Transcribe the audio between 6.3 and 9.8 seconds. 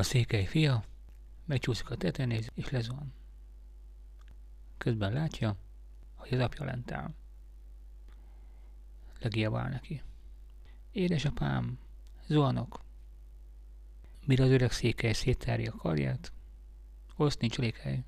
az apja lent áll. Legiabál